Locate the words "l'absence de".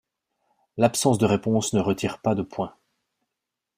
0.77-1.27